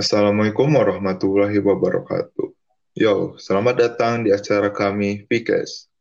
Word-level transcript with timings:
Assalamualaikum 0.00 0.80
warahmatullahi 0.80 1.60
wabarakatuh. 1.60 2.48
Yo, 2.96 3.36
selamat 3.36 3.74
datang 3.76 4.24
di 4.24 4.32
acara 4.32 4.72
kami 4.72 5.28
Vikes. 5.28 5.92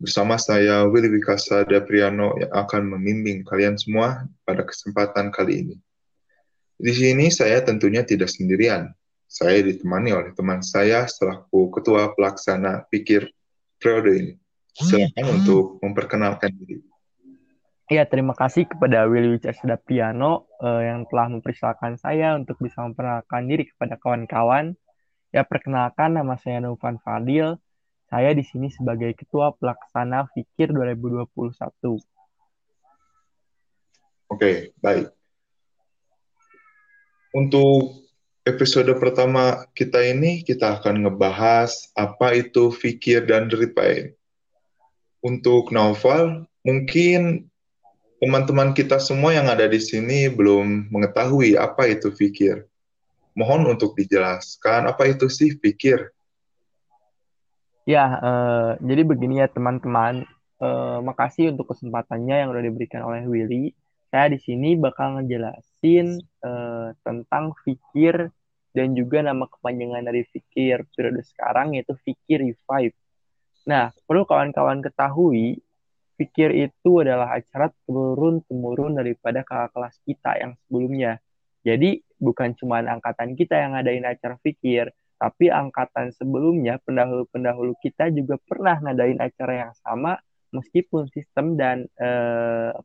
Bersama 0.00 0.40
saya 0.40 0.88
Willy 0.88 1.12
Wikasa 1.12 1.68
Dapriano 1.68 2.40
yang 2.40 2.48
akan 2.48 2.96
membimbing 2.96 3.44
kalian 3.44 3.76
semua 3.76 4.24
pada 4.48 4.64
kesempatan 4.64 5.28
kali 5.28 5.60
ini. 5.60 5.76
Di 6.80 6.88
sini 6.96 7.28
saya 7.28 7.60
tentunya 7.60 8.00
tidak 8.00 8.32
sendirian. 8.32 8.88
Saya 9.28 9.60
ditemani 9.60 10.16
oleh 10.16 10.32
teman 10.32 10.64
saya 10.64 11.04
selaku 11.04 11.68
ketua 11.68 12.16
pelaksana 12.16 12.88
pikir 12.88 13.28
periode 13.76 14.12
ini. 14.24 14.34
Silakan 14.72 15.44
untuk 15.44 15.84
memperkenalkan 15.84 16.48
diri. 16.48 16.80
Ya, 17.84 18.08
terima 18.08 18.32
kasih 18.32 18.64
kepada 18.64 19.04
Willy 19.04 19.36
Wicak 19.36 19.60
Sedapiano 19.60 20.48
uh, 20.56 20.80
yang 20.80 21.04
telah 21.04 21.28
mempersilahkan 21.28 22.00
saya 22.00 22.32
untuk 22.32 22.56
bisa 22.56 22.80
memperkenalkan 22.80 23.44
diri 23.44 23.68
kepada 23.68 24.00
kawan-kawan. 24.00 24.72
Ya, 25.36 25.44
perkenalkan 25.44 26.16
nama 26.16 26.40
saya 26.40 26.64
Nufan 26.64 26.96
Fadil. 27.04 27.60
Saya 28.08 28.32
di 28.32 28.40
sini 28.40 28.72
sebagai 28.72 29.12
Ketua 29.12 29.52
Pelaksana 29.52 30.32
Fikir 30.32 30.72
2021. 30.72 32.00
Oke, 34.32 34.72
baik. 34.80 35.12
Untuk 37.36 38.00
episode 38.48 38.96
pertama 38.96 39.68
kita 39.76 40.00
ini, 40.00 40.40
kita 40.40 40.80
akan 40.80 41.04
ngebahas 41.04 41.92
apa 41.92 42.32
itu 42.32 42.72
fikir 42.72 43.28
dan 43.28 43.52
repair. 43.52 44.16
Untuk 45.20 45.68
novel, 45.68 46.48
mungkin 46.64 47.52
teman-teman 48.24 48.72
kita 48.72 48.96
semua 48.96 49.36
yang 49.36 49.52
ada 49.52 49.68
di 49.68 49.76
sini 49.76 50.32
belum 50.32 50.88
mengetahui 50.88 51.60
apa 51.60 51.92
itu 51.92 52.08
fikir. 52.08 52.64
Mohon 53.36 53.76
untuk 53.76 53.92
dijelaskan 54.00 54.88
apa 54.88 55.12
itu 55.12 55.28
sih 55.28 55.52
fikir. 55.60 56.08
Ya, 57.84 58.16
uh, 58.16 58.70
jadi 58.80 59.04
begini 59.04 59.44
ya 59.44 59.48
teman-teman. 59.52 60.24
Uh, 60.56 61.04
makasih 61.04 61.52
untuk 61.52 61.76
kesempatannya 61.76 62.46
yang 62.46 62.48
sudah 62.48 62.64
diberikan 62.64 63.04
oleh 63.04 63.28
Willy. 63.28 63.76
Saya 64.08 64.32
di 64.32 64.40
sini 64.40 64.72
bakal 64.72 65.20
ngejelasin 65.20 66.16
uh, 66.40 66.96
tentang 67.04 67.52
fikir 67.60 68.32
dan 68.72 68.96
juga 68.96 69.20
nama 69.20 69.44
kepanjangan 69.44 70.00
dari 70.00 70.24
fikir 70.24 70.88
periode 70.96 71.20
sekarang 71.28 71.76
yaitu 71.76 71.92
fikir 72.00 72.40
revive. 72.40 72.96
Nah, 73.68 73.92
perlu 74.08 74.24
kawan-kawan 74.24 74.80
ketahui 74.80 75.60
Pikir 76.14 76.54
itu 76.54 77.02
adalah 77.02 77.34
acara 77.34 77.74
turun-temurun 77.86 78.94
daripada 78.94 79.42
kakak 79.42 79.74
kelas 79.74 79.96
kita 80.06 80.30
yang 80.38 80.52
sebelumnya. 80.62 81.18
Jadi 81.66 81.98
bukan 82.20 82.54
cuma 82.54 82.84
angkatan 82.84 83.34
kita 83.34 83.58
yang 83.58 83.74
ngadain 83.74 84.06
acara 84.06 84.38
pikir, 84.38 84.94
tapi 85.18 85.48
angkatan 85.48 86.12
sebelumnya, 86.12 86.76
pendahulu-pendahulu 86.84 87.74
kita 87.80 88.12
juga 88.12 88.36
pernah 88.44 88.76
ngadain 88.78 89.18
acara 89.18 89.66
yang 89.66 89.72
sama, 89.80 90.20
meskipun 90.52 91.10
sistem 91.10 91.56
dan 91.58 91.88
e, 91.98 92.08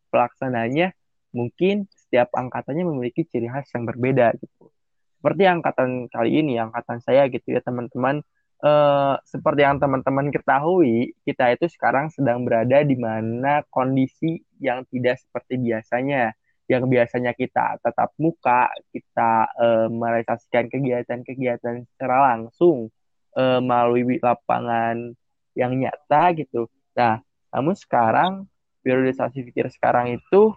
pelaksananya 0.09 0.95
mungkin 1.35 1.85
setiap 1.93 2.33
angkatannya 2.33 2.87
memiliki 2.89 3.27
ciri 3.27 3.45
khas 3.45 3.69
yang 3.75 3.85
berbeda 3.85 4.33
gitu. 4.41 4.73
Seperti 5.19 5.43
angkatan 5.45 6.07
kali 6.07 6.41
ini, 6.41 6.57
angkatan 6.57 7.03
saya 7.03 7.27
gitu 7.27 7.51
ya 7.51 7.61
teman-teman, 7.61 8.23
uh, 8.63 9.15
seperti 9.23 9.61
yang 9.63 9.79
teman-teman 9.79 10.31
ketahui, 10.31 11.15
kita 11.23 11.55
itu 11.55 11.67
sekarang 11.71 12.11
sedang 12.11 12.43
berada 12.43 12.83
di 12.83 12.95
mana 12.95 13.63
kondisi 13.71 14.43
yang 14.59 14.83
tidak 14.91 15.19
seperti 15.19 15.59
biasanya. 15.59 16.35
Yang 16.69 16.85
biasanya 16.85 17.33
kita 17.33 17.81
tetap 17.81 18.13
muka, 18.21 18.69
kita 18.93 19.49
uh, 19.57 19.87
merealisasikan 19.89 20.69
kegiatan-kegiatan 20.69 21.81
secara 21.89 22.29
langsung 22.33 22.93
uh, 23.33 23.57
melalui 23.57 24.21
lapangan 24.21 25.17
yang 25.57 25.73
nyata 25.73 26.37
gitu. 26.37 26.69
Nah, 26.93 27.25
namun 27.49 27.73
sekarang 27.73 28.45
periodisasi 28.85 29.49
pikir 29.49 29.73
sekarang 29.73 30.13
itu 30.13 30.53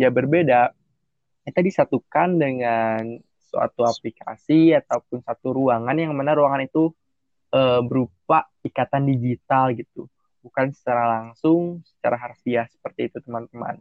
ya 0.00 0.08
berbeda. 0.08 0.72
Kita 1.44 1.60
disatukan 1.60 2.40
dengan 2.40 3.20
suatu 3.36 3.82
aplikasi 3.84 4.72
ataupun 4.72 5.20
satu 5.26 5.52
ruangan 5.52 5.96
yang 5.98 6.14
mana 6.14 6.32
ruangan 6.32 6.64
itu 6.64 6.94
uh, 7.54 7.80
berupa 7.84 8.48
ikatan 8.62 9.10
digital 9.10 9.74
gitu, 9.74 10.06
bukan 10.42 10.72
secara 10.74 11.20
langsung, 11.20 11.84
secara 11.86 12.16
harfiah 12.18 12.66
seperti 12.70 13.12
itu 13.12 13.18
teman-teman. 13.22 13.78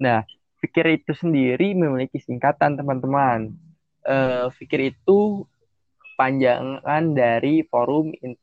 Nah, 0.00 0.24
fikir 0.60 1.00
itu 1.00 1.12
sendiri 1.16 1.72
memiliki 1.72 2.20
singkatan 2.20 2.76
teman-teman. 2.76 3.52
Uh, 4.00 4.48
fikir 4.56 4.96
itu 4.96 5.44
panjangan 6.16 7.16
dari 7.16 7.64
forum 7.68 8.12
in, 8.20 8.36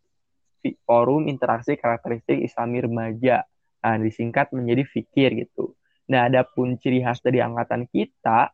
forum 0.86 1.30
interaksi 1.30 1.78
karakteristik 1.78 2.42
Islami 2.42 2.82
remaja. 2.82 3.46
Nah, 3.82 3.96
disingkat 4.02 4.52
menjadi 4.52 4.84
fikir 4.86 5.30
gitu. 5.46 5.78
Nah, 6.10 6.28
adapun 6.32 6.80
ciri 6.80 7.04
khas 7.04 7.20
dari 7.20 7.44
angkatan 7.44 7.86
kita, 7.88 8.52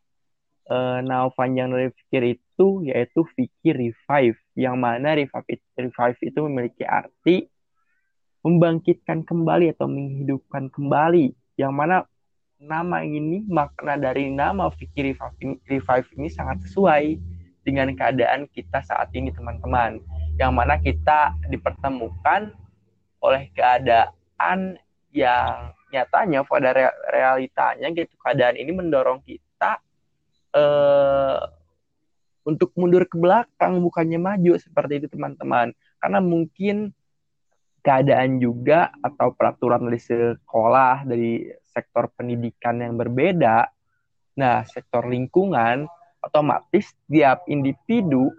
uh, 0.69 1.00
nama 1.03 1.28
panjang 1.34 1.72
dari 1.72 1.90
fikir 1.91 2.24
itu 2.40 2.68
yaitu 2.88 3.25
fikir 3.35 3.75
revive 3.75 4.40
yang 4.53 4.79
mana 4.79 5.18
revive, 5.18 5.59
revive 5.75 6.19
itu 6.22 6.40
memiliki 6.46 6.84
arti 6.85 7.50
membangkitkan 8.44 9.24
kembali 9.24 9.72
atau 9.72 9.88
menghidupkan 9.88 10.68
kembali. 10.68 11.31
Yang 11.56 11.74
mana 11.74 11.97
nama 12.59 13.03
ini 13.03 13.44
makna 13.47 13.96
dari 13.96 14.31
nama 14.31 14.68
fikir 14.72 15.16
revive 15.16 15.38
ini, 15.40 15.56
revive 15.68 16.07
ini 16.19 16.28
sangat 16.28 16.59
sesuai 16.68 17.18
dengan 17.63 17.95
keadaan 17.95 18.51
kita 18.51 18.84
saat 18.84 19.09
ini 19.16 19.31
teman-teman. 19.31 20.03
Yang 20.35 20.51
mana 20.51 20.75
kita 20.80 21.40
dipertemukan 21.47 22.51
oleh 23.24 23.47
keadaan 23.56 24.75
yang 25.16 25.72
nyatanya 25.94 26.41
pada 26.41 26.74
realitanya 27.13 27.88
gitu 27.94 28.18
keadaan 28.18 28.57
ini 28.57 28.74
mendorong 28.74 29.22
kita 29.22 29.53
uh, 30.53 31.41
untuk 32.44 32.72
mundur 32.78 33.08
ke 33.08 33.16
belakang 33.16 33.80
bukannya 33.80 34.19
maju 34.19 34.53
seperti 34.58 35.03
itu 35.03 35.08
teman-teman. 35.12 35.72
Karena 36.00 36.19
mungkin 36.19 36.91
keadaan 37.84 38.40
juga 38.40 38.96
atau 39.03 39.36
peraturan 39.36 39.84
dari 39.92 40.00
sekolah 40.00 41.03
dari 41.03 41.52
sektor 41.68 42.08
pendidikan 42.16 42.80
yang 42.80 42.96
berbeda 42.96 43.68
nah 44.34 44.66
sektor 44.66 45.06
lingkungan 45.06 45.86
otomatis 46.24 46.96
tiap 47.12 47.46
individu 47.46 48.31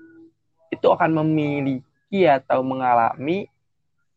itu 0.73 0.87
akan 0.91 1.23
memiliki 1.23 2.27
atau 2.27 2.65
mengalami 2.67 3.47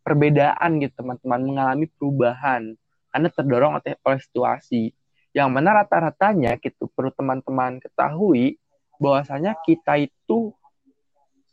perbedaan 0.01 0.79
gitu 0.79 1.03
teman-teman 1.03 1.41
mengalami 1.43 1.85
perubahan. 1.99 2.73
Karena 3.11 3.27
terdorong 3.27 3.77
oleh 3.77 4.19
situasi 4.23 4.95
yang 5.37 5.53
mana 5.53 5.85
rata-ratanya 5.85 6.57
gitu 6.57 6.89
perlu 6.97 7.13
teman-teman 7.13 7.77
ketahui 7.77 8.57
bahwasanya 8.97 9.53
kita 9.61 10.01
itu 10.01 10.49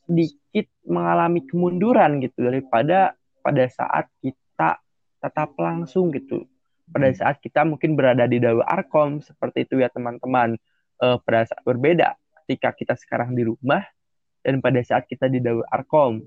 sedikit 0.09 0.72
mengalami 0.89 1.45
kemunduran 1.45 2.17
gitu 2.25 2.49
daripada 2.49 3.12
pada 3.45 3.65
saat 3.69 4.09
kita 4.25 4.81
tetap 5.21 5.53
langsung 5.61 6.09
gitu. 6.17 6.49
Pada 6.89 7.12
hmm. 7.12 7.17
saat 7.21 7.37
kita 7.45 7.69
mungkin 7.69 7.93
berada 7.93 8.25
di 8.25 8.41
dawa 8.41 8.65
arkom 8.65 9.21
seperti 9.21 9.69
itu 9.69 9.84
ya 9.84 9.93
teman-teman. 9.93 10.56
E, 10.97 11.06
pada 11.21 11.45
saat 11.45 11.61
berbeda 11.65 12.16
ketika 12.45 12.72
kita 12.72 12.95
sekarang 12.97 13.37
di 13.37 13.45
rumah 13.45 13.84
dan 14.41 14.65
pada 14.65 14.81
saat 14.81 15.05
kita 15.05 15.28
di 15.28 15.45
dawa 15.45 15.65
arkom. 15.69 16.25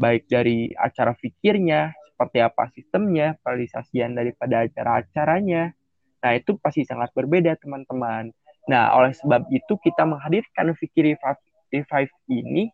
Baik 0.00 0.24
dari 0.26 0.72
acara 0.72 1.12
fikirnya 1.12 1.92
seperti 2.08 2.38
apa 2.40 2.66
sistemnya 2.72 3.36
realisasian 3.44 4.16
daripada 4.16 4.64
acara-acaranya 4.64 5.72
Nah, 6.24 6.32
itu 6.40 6.56
pasti 6.56 6.88
sangat 6.88 7.12
berbeda, 7.12 7.52
teman-teman. 7.60 8.32
Nah, 8.64 8.96
oleh 8.96 9.12
sebab 9.12 9.44
itu 9.52 9.76
kita 9.76 10.08
menghadirkan 10.08 10.72
fikir 10.72 11.20
revive 11.68 12.14
ini 12.32 12.72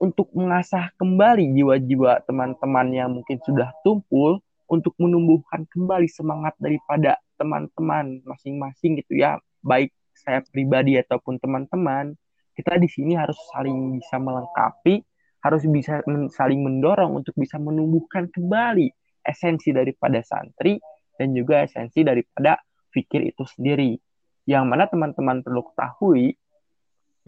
untuk 0.00 0.32
mengasah 0.32 0.88
kembali 0.96 1.52
jiwa-jiwa 1.52 2.24
teman-teman 2.24 2.86
yang 2.90 3.12
mungkin 3.12 3.36
sudah 3.44 3.76
tumpul 3.84 4.40
untuk 4.72 4.96
menumbuhkan 4.96 5.68
kembali 5.68 6.08
semangat 6.08 6.56
daripada 6.56 7.20
teman-teman 7.36 8.24
masing-masing 8.24 9.04
gitu 9.04 9.20
ya, 9.20 9.36
baik 9.60 9.92
saya 10.16 10.40
pribadi 10.40 10.96
ataupun 10.96 11.36
teman-teman. 11.36 12.16
Kita 12.56 12.80
di 12.80 12.88
sini 12.88 13.12
harus 13.12 13.36
saling 13.52 14.00
bisa 14.00 14.16
melengkapi, 14.16 15.04
harus 15.44 15.62
bisa 15.68 16.00
saling 16.32 16.60
mendorong 16.64 17.20
untuk 17.20 17.36
bisa 17.36 17.60
menumbuhkan 17.60 18.32
kembali 18.32 18.88
esensi 19.22 19.76
daripada 19.76 20.24
santri 20.24 20.80
dan 21.22 21.30
juga 21.38 21.62
esensi 21.62 22.02
daripada 22.02 22.58
fikir 22.90 23.30
itu 23.30 23.46
sendiri. 23.46 23.94
Yang 24.42 24.64
mana 24.66 24.84
teman-teman 24.90 25.46
perlu 25.46 25.62
ketahui, 25.70 26.34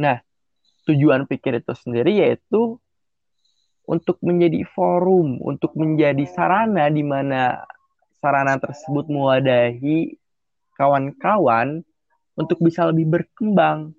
nah 0.02 0.18
tujuan 0.90 1.30
pikir 1.30 1.62
itu 1.62 1.72
sendiri 1.78 2.18
yaitu 2.26 2.82
untuk 3.86 4.18
menjadi 4.18 4.66
forum, 4.74 5.38
untuk 5.38 5.78
menjadi 5.78 6.26
sarana 6.26 6.90
di 6.90 7.06
mana 7.06 7.62
sarana 8.18 8.58
tersebut 8.58 9.06
mewadahi 9.06 10.18
kawan-kawan 10.74 11.86
untuk 12.34 12.58
bisa 12.58 12.88
lebih 12.90 13.06
berkembang. 13.06 13.94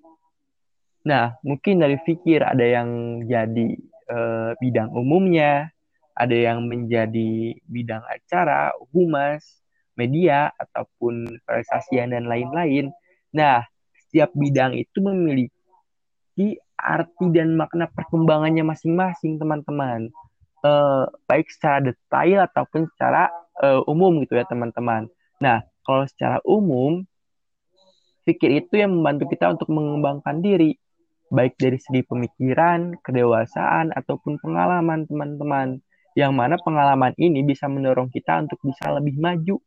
Nah, 1.06 1.38
mungkin 1.40 1.80
dari 1.80 1.96
fikir 2.02 2.42
ada 2.42 2.66
yang 2.66 3.22
jadi 3.24 3.68
uh, 4.10 4.50
bidang 4.58 4.90
umumnya, 4.90 5.70
ada 6.16 6.34
yang 6.34 6.66
menjadi 6.66 7.54
bidang 7.70 8.02
acara, 8.02 8.74
humas, 8.90 9.46
media, 9.96 10.52
ataupun 10.56 11.40
presasian 11.44 12.12
dan 12.12 12.28
lain-lain. 12.28 12.92
Nah, 13.32 13.64
setiap 14.06 14.30
bidang 14.36 14.76
itu 14.76 15.02
memiliki 15.02 16.60
arti 16.76 17.26
dan 17.32 17.56
makna 17.56 17.88
perkembangannya 17.90 18.62
masing-masing, 18.62 19.40
teman-teman. 19.40 20.12
Uh, 20.64 21.04
baik 21.28 21.48
secara 21.52 21.84
detail 21.84 22.48
ataupun 22.48 22.88
secara 22.94 23.28
uh, 23.60 23.80
umum 23.88 24.20
gitu 24.24 24.36
ya, 24.36 24.44
teman-teman. 24.44 25.08
Nah, 25.40 25.64
kalau 25.84 26.04
secara 26.08 26.40
umum, 26.42 27.04
pikir 28.26 28.64
itu 28.64 28.80
yang 28.80 28.90
membantu 28.90 29.30
kita 29.30 29.54
untuk 29.54 29.70
mengembangkan 29.70 30.42
diri, 30.42 30.74
baik 31.30 31.54
dari 31.58 31.78
segi 31.78 32.02
pemikiran, 32.02 32.98
kedewasaan, 33.02 33.94
ataupun 33.94 34.42
pengalaman 34.42 35.06
teman-teman. 35.06 35.78
Yang 36.16 36.32
mana 36.32 36.56
pengalaman 36.56 37.12
ini 37.20 37.44
bisa 37.44 37.68
mendorong 37.68 38.08
kita 38.08 38.40
untuk 38.40 38.56
bisa 38.64 38.88
lebih 38.88 39.20
maju, 39.20 39.60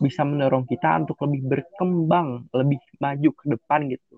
bisa 0.00 0.24
mendorong 0.24 0.64
kita 0.64 1.04
untuk 1.04 1.20
lebih 1.28 1.46
berkembang, 1.46 2.48
lebih 2.56 2.80
maju 2.98 3.30
ke 3.36 3.44
depan 3.52 3.80
gitu. 3.92 4.16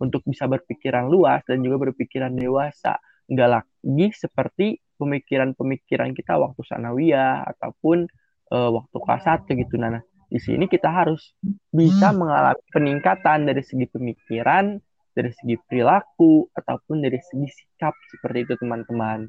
Untuk 0.00 0.24
bisa 0.24 0.48
berpikiran 0.48 1.06
luas 1.06 1.44
dan 1.44 1.60
juga 1.60 1.90
berpikiran 1.90 2.32
dewasa. 2.32 2.96
Enggak 3.28 3.60
lagi 3.60 4.06
seperti 4.16 4.80
pemikiran-pemikiran 4.98 6.16
kita 6.16 6.40
waktu 6.40 6.60
sanawiyah 6.64 7.44
ataupun 7.54 8.08
uh, 8.50 8.70
waktu 8.72 8.96
kelas 8.98 9.24
1 9.46 9.46
gitu. 9.46 9.74
Nah, 9.76 10.02
di 10.28 10.40
sini 10.40 10.68
kita 10.68 10.92
harus 10.92 11.32
bisa 11.72 12.12
hmm. 12.12 12.18
mengalami 12.20 12.64
peningkatan 12.68 13.48
dari 13.48 13.62
segi 13.64 13.86
pemikiran, 13.88 14.76
dari 15.12 15.32
segi 15.32 15.56
perilaku, 15.56 16.52
ataupun 16.52 17.00
dari 17.00 17.16
segi 17.20 17.48
sikap 17.48 17.96
seperti 18.12 18.38
itu 18.44 18.54
teman-teman. 18.60 19.24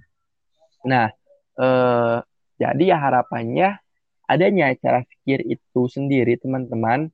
Nah, 0.88 1.08
eh, 1.56 2.18
jadi 2.60 2.84
ya 2.84 2.98
harapannya 3.00 3.80
adanya 4.30 4.70
cara 4.78 5.02
pikir 5.02 5.42
itu 5.50 5.82
sendiri 5.90 6.38
teman-teman, 6.38 7.10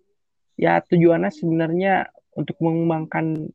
ya 0.60 0.84
tujuannya 0.84 1.32
sebenarnya 1.32 2.12
untuk 2.36 2.60
mengembangkan 2.60 3.48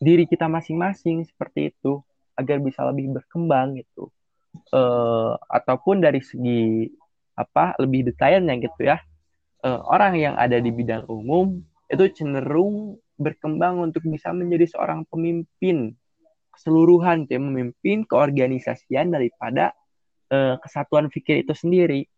diri 0.00 0.24
kita 0.24 0.48
masing-masing 0.48 1.28
seperti 1.28 1.76
itu 1.76 2.00
agar 2.40 2.56
bisa 2.64 2.88
lebih 2.88 3.20
berkembang 3.20 3.76
gitu. 3.76 4.08
Eh, 4.72 5.32
ataupun 5.36 6.00
dari 6.00 6.24
segi 6.24 6.88
apa 7.36 7.76
lebih 7.78 8.10
detailnya 8.10 8.58
gitu 8.58 8.82
ya 8.82 8.98
uh, 9.64 9.80
orang 9.88 10.16
yang 10.16 10.34
ada 10.36 10.58
di 10.58 10.70
bidang 10.72 11.04
umum 11.08 11.60
itu 11.90 12.04
cenderung 12.14 12.96
berkembang 13.20 13.82
untuk 13.82 14.06
bisa 14.08 14.32
menjadi 14.32 14.76
seorang 14.76 15.04
pemimpin 15.10 15.92
keseluruhan, 16.54 17.28
ya, 17.28 17.38
memimpin 17.40 18.04
keorganisasian 18.08 19.12
daripada 19.12 19.72
uh, 20.32 20.56
kesatuan 20.60 21.12
pikir 21.12 21.44
itu 21.44 21.52
sendiri. 21.54 22.08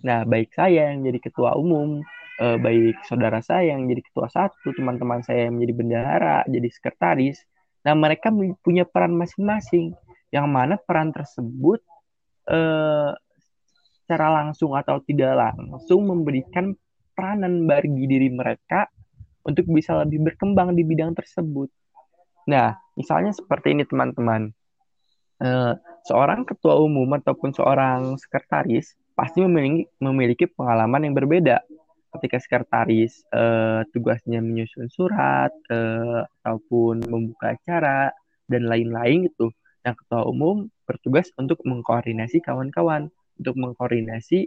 Nah, 0.00 0.24
baik 0.24 0.56
saya 0.56 0.88
yang 0.88 1.04
jadi 1.04 1.20
ketua 1.20 1.52
umum, 1.60 2.00
uh, 2.40 2.56
baik 2.56 3.04
saudara 3.04 3.44
saya 3.44 3.76
yang 3.76 3.84
jadi 3.84 4.00
ketua 4.00 4.32
satu, 4.32 4.72
teman-teman 4.72 5.20
saya 5.20 5.46
yang 5.46 5.60
menjadi 5.60 5.74
bendahara, 5.76 6.38
jadi 6.48 6.68
sekretaris. 6.72 7.44
Nah, 7.84 7.92
mereka 7.92 8.32
punya 8.64 8.88
peran 8.88 9.12
masing-masing, 9.12 9.92
yang 10.32 10.48
mana 10.48 10.80
peran 10.80 11.12
tersebut 11.12 11.84
uh, 12.48 13.12
secara 14.00 14.32
langsung 14.32 14.72
atau 14.72 15.04
tidak 15.04 15.36
langsung 15.36 16.08
memberikan 16.08 16.72
peranan 17.12 17.68
bagi 17.68 18.08
diri 18.08 18.32
mereka 18.32 18.88
untuk 19.44 19.68
bisa 19.68 20.00
lebih 20.00 20.24
berkembang 20.32 20.72
di 20.72 20.88
bidang 20.88 21.12
tersebut. 21.12 21.68
Nah, 22.48 22.74
misalnya 22.96 23.36
seperti 23.36 23.76
ini 23.76 23.84
teman-teman. 23.84 24.48
Uh, 25.42 25.74
seorang 26.06 26.46
ketua 26.46 26.78
umum 26.78 27.18
ataupun 27.18 27.50
seorang 27.50 28.14
sekretaris 28.14 28.94
pasti 29.22 29.38
memiliki, 29.46 29.86
memiliki 30.02 30.44
pengalaman 30.50 31.06
yang 31.06 31.14
berbeda. 31.14 31.62
Ketika 32.18 32.42
sekretaris 32.42 33.22
uh, 33.30 33.86
tugasnya 33.94 34.42
menyusun 34.42 34.90
surat 34.90 35.54
uh, 35.70 36.26
ataupun 36.42 37.06
membuka 37.06 37.54
acara 37.54 38.10
dan 38.50 38.66
lain-lain 38.66 39.30
itu. 39.30 39.54
Yang 39.86 40.02
ketua 40.04 40.26
umum 40.26 40.66
bertugas 40.82 41.30
untuk 41.38 41.62
mengkoordinasi 41.62 42.42
kawan-kawan 42.42 43.10
untuk 43.42 43.58
mengkoordinasi 43.58 44.46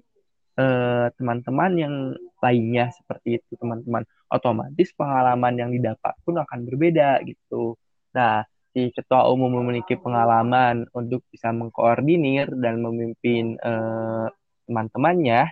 eh, 0.56 1.08
teman-teman 1.20 1.72
yang 1.76 1.96
lainnya 2.40 2.94
seperti 2.96 3.44
itu 3.44 3.60
teman-teman 3.60 4.08
otomatis 4.32 4.96
pengalaman 4.96 5.60
yang 5.60 5.70
didapat 5.76 6.16
pun 6.24 6.40
akan 6.40 6.60
berbeda 6.64 7.20
gitu 7.28 7.76
nah 8.16 8.48
si 8.72 8.92
ketua 8.96 9.28
umum 9.28 9.64
memiliki 9.64 10.00
pengalaman 10.00 10.88
untuk 10.96 11.28
bisa 11.28 11.52
mengkoordinir 11.52 12.52
dan 12.60 12.80
memimpin 12.80 13.60
uh, 13.60 14.32
teman-temannya 14.66 15.50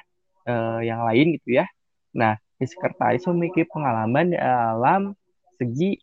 uh, 0.49 0.79
yang 0.83 1.05
lain 1.07 1.39
gitu 1.39 1.63
ya 1.63 1.65
nah 2.13 2.37
sekretaris 2.61 3.25
memiliki 3.27 3.67
pengalaman 3.67 4.33
dalam 4.35 5.17
segi 5.59 5.99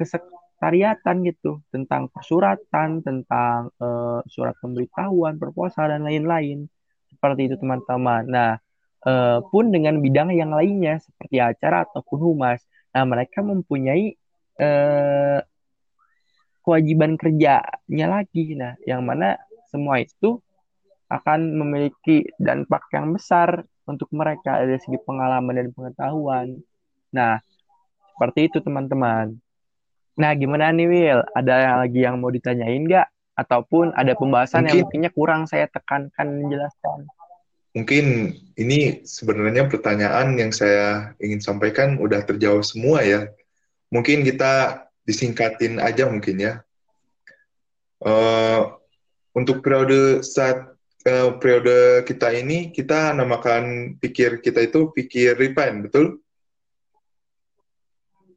kesek 0.00 0.24
tariatan 0.60 1.24
gitu 1.24 1.64
tentang 1.72 2.12
persuratan, 2.12 3.00
tentang 3.00 3.72
uh, 3.80 4.20
surat 4.28 4.52
pemberitahuan, 4.60 5.40
proposal 5.40 5.88
dan 5.88 6.04
lain-lain. 6.04 6.68
Seperti 7.08 7.48
itu 7.48 7.56
teman-teman. 7.56 8.28
Nah, 8.28 8.50
uh, 9.08 9.40
pun 9.48 9.72
dengan 9.72 9.98
bidang 10.04 10.36
yang 10.36 10.52
lainnya 10.52 11.00
seperti 11.00 11.40
acara 11.40 11.88
ataupun 11.88 12.18
humas. 12.20 12.60
Nah, 12.92 13.08
mereka 13.08 13.40
mempunyai 13.40 14.12
uh, 14.60 15.40
kewajiban 16.60 17.16
kerjanya 17.16 18.06
lagi. 18.20 18.52
Nah, 18.52 18.76
yang 18.84 19.00
mana 19.00 19.40
semua 19.72 20.04
itu 20.04 20.44
akan 21.10 21.58
memiliki 21.58 22.22
dampak 22.38 22.86
yang 22.94 23.10
besar 23.10 23.66
untuk 23.90 24.06
mereka 24.14 24.62
dari 24.62 24.78
segi 24.78 24.96
pengalaman 25.02 25.58
dan 25.58 25.68
pengetahuan. 25.74 26.62
Nah, 27.10 27.42
seperti 28.14 28.46
itu 28.46 28.62
teman-teman. 28.62 29.34
Nah, 30.14 30.30
gimana 30.38 30.70
nih 30.70 30.86
Will? 30.86 31.20
Ada 31.34 31.82
lagi 31.82 32.06
yang 32.06 32.22
mau 32.22 32.30
ditanyain 32.30 32.86
nggak? 32.86 33.08
Ataupun 33.34 33.90
ada 33.96 34.14
pembahasan 34.14 34.62
mungkin, 34.62 34.70
yang 34.70 34.78
mungkinnya 34.86 35.10
kurang 35.10 35.42
saya 35.50 35.66
tekankan 35.66 36.44
menjelaskan? 36.44 37.10
Mungkin 37.74 38.36
ini 38.54 39.02
sebenarnya 39.02 39.66
pertanyaan 39.66 40.38
yang 40.38 40.54
saya 40.54 41.16
ingin 41.18 41.42
sampaikan 41.42 41.98
udah 41.98 42.22
terjawab 42.22 42.62
semua 42.62 43.02
ya. 43.02 43.26
Mungkin 43.90 44.22
kita 44.22 44.86
disingkatin 45.08 45.82
aja 45.82 46.06
mungkin 46.06 46.38
ya. 46.38 46.62
Uh, 47.98 48.78
untuk 49.34 49.64
periode 49.64 50.22
saat 50.22 50.70
uh, 51.06 51.36
periode 51.40 52.04
kita 52.04 52.34
ini 52.34 52.74
kita 52.74 53.14
namakan 53.16 53.96
pikir 54.00 54.44
kita 54.44 54.64
itu 54.64 54.92
pikir 54.92 55.38
refine, 55.38 55.86
betul? 55.86 56.20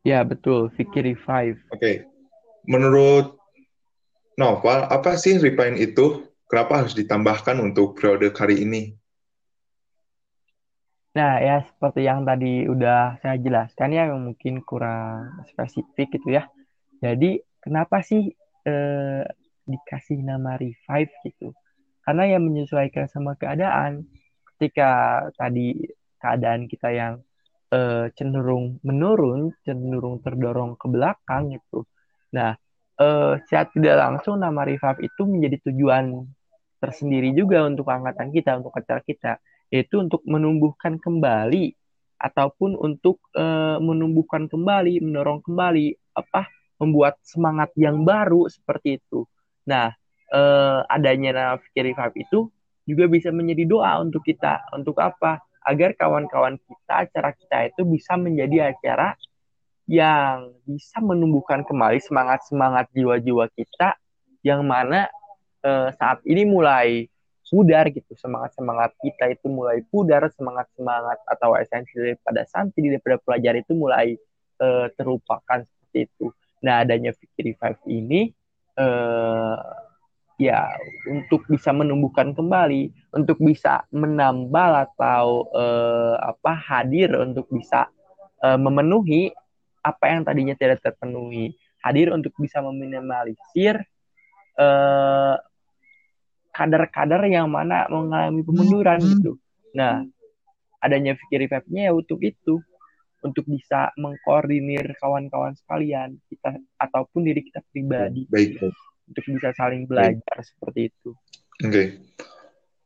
Ya, 0.03 0.19
betul. 0.27 0.67
Fikir 0.75 1.07
Revive. 1.07 1.63
Oke. 1.71 1.79
Okay. 1.79 1.95
Menurut 2.67 3.39
Novel, 4.35 4.83
apa 4.91 5.15
sih 5.15 5.39
Refine 5.39 5.79
itu? 5.79 6.27
Kenapa 6.51 6.83
harus 6.83 6.93
ditambahkan 6.93 7.57
untuk 7.63 7.97
periode 7.97 8.29
kali 8.35 8.61
ini? 8.67 8.93
Nah, 11.17 11.39
ya 11.39 11.63
seperti 11.65 12.05
yang 12.05 12.27
tadi 12.27 12.67
udah 12.67 13.17
saya 13.23 13.39
jelaskan 13.39 13.95
ya, 13.95 14.09
mungkin 14.11 14.61
kurang 14.61 15.39
spesifik 15.49 16.19
gitu 16.19 16.35
ya. 16.35 16.45
Jadi, 16.99 17.41
kenapa 17.63 18.01
sih 18.05 18.33
eh, 18.65 19.23
dikasih 19.65 20.19
nama 20.21 20.57
Revive 20.59 21.13
gitu? 21.25 21.55
Karena 22.03 22.23
yang 22.27 22.43
menyesuaikan 22.45 23.07
sama 23.07 23.39
keadaan. 23.39 24.03
Ketika 24.55 25.23
tadi 25.35 25.75
keadaan 26.19 26.69
kita 26.71 26.93
yang 26.93 27.13
uh, 27.73 28.07
cenderung 28.13 28.79
menurun, 28.85 29.51
cenderung 29.65 30.21
terdorong 30.23 30.77
ke 30.79 30.87
belakang 30.87 31.57
itu. 31.57 31.83
Nah, 32.31 32.55
uh, 33.01 33.39
tidak 33.49 33.95
langsung 33.97 34.39
nama 34.39 34.63
Revive 34.63 35.09
itu 35.09 35.21
menjadi 35.25 35.57
tujuan 35.67 36.23
tersendiri 36.79 37.31
juga 37.31 37.63
untuk 37.63 37.87
angkatan 37.87 38.29
kita, 38.29 38.59
untuk 38.59 38.75
acara 38.75 39.01
kita, 39.03 39.39
yaitu 39.71 40.03
untuk 40.03 40.21
menumbuhkan 40.27 40.99
kembali 40.99 41.73
ataupun 42.19 42.79
untuk 42.79 43.19
uh, 43.35 43.79
menumbuhkan 43.83 44.47
kembali, 44.47 45.03
mendorong 45.03 45.43
kembali 45.43 45.95
apa 46.15 46.47
membuat 46.79 47.19
semangat 47.23 47.71
yang 47.79 48.03
baru 48.03 48.47
seperti 48.51 48.99
itu. 48.99 49.23
Nah, 49.67 49.95
uh, 50.33 50.81
adanya 50.89 51.31
nama 51.31 51.55
Fikir 51.61 51.93
Revive 51.93 52.25
itu 52.25 52.49
juga 52.83 53.07
bisa 53.07 53.29
menjadi 53.31 53.63
doa 53.69 54.01
untuk 54.03 54.25
kita. 54.25 54.65
Untuk 54.75 54.97
apa? 54.99 55.39
agar 55.63 55.95
kawan-kawan 55.95 56.59
kita, 56.59 57.07
acara 57.07 57.31
kita 57.31 57.71
itu 57.71 57.87
bisa 57.87 58.19
menjadi 58.19 58.75
acara 58.75 59.15
yang 59.87 60.51
bisa 60.67 60.99
menumbuhkan 60.99 61.63
kembali 61.63 62.03
semangat-semangat 62.03 62.91
jiwa-jiwa 62.91 63.47
kita 63.55 63.95
yang 64.43 64.67
mana 64.67 65.07
eh, 65.63 65.87
saat 65.95 66.19
ini 66.27 66.43
mulai 66.43 67.07
pudar 67.47 67.87
gitu 67.95 68.11
semangat-semangat 68.11 68.91
kita 68.99 69.39
itu 69.39 69.47
mulai 69.47 69.79
pudar 69.87 70.27
semangat-semangat 70.35 71.23
atau 71.31 71.55
esensi 71.55 71.95
daripada 71.95 72.43
santri 72.43 72.91
daripada 72.91 73.23
pelajar 73.23 73.55
itu 73.55 73.71
mulai 73.71 74.19
eh, 74.59 74.87
terlupakan 74.99 75.63
seperti 75.63 76.11
itu 76.11 76.27
Nah, 76.63 76.87
adanya 76.87 77.11
Fikir 77.11 77.51
Revive 77.51 77.83
ini 77.91 78.31
uh, 78.79 79.59
ya 80.41 80.69
untuk 81.09 81.45
bisa 81.45 81.69
menumbuhkan 81.69 82.33
kembali, 82.33 82.89
untuk 83.13 83.37
bisa 83.41 83.85
menambal 83.93 84.89
atau 84.89 85.47
uh, 85.53 86.17
apa 86.17 86.53
hadir 86.57 87.13
untuk 87.13 87.45
bisa 87.53 87.89
uh, 88.41 88.57
memenuhi 88.57 89.29
apa 89.83 90.05
yang 90.09 90.23
tadinya 90.23 90.55
tidak 90.55 90.79
terpenuhi, 90.81 91.53
hadir 91.83 92.15
untuk 92.15 92.33
bisa 92.39 92.63
meminimalisir 92.63 93.83
kadar 94.53 95.41
kadar-kadar 96.53 97.25
yang 97.25 97.49
mana 97.49 97.89
mengalami 97.89 98.45
pemunduran 98.45 99.01
gitu. 99.01 99.41
Nah, 99.73 100.05
adanya 100.77 101.17
fikir 101.17 101.49
revive-nya 101.49 101.89
ya 101.89 101.91
untuk 101.97 102.21
itu, 102.21 102.61
untuk 103.25 103.49
bisa 103.49 103.89
mengkoordinir 103.97 104.93
kawan-kawan 105.01 105.57
sekalian 105.57 106.21
kita 106.29 106.61
ataupun 106.77 107.25
diri 107.25 107.41
kita 107.41 107.65
pribadi. 107.73 108.29
Baik. 108.29 108.61
baik 108.61 108.92
untuk 109.07 109.23
bisa 109.27 109.51
saling 109.55 109.87
belajar 109.87 110.21
Baik. 110.21 110.47
seperti 110.47 110.79
itu. 110.91 111.09
Oke. 111.63 111.69
Okay. 111.69 111.87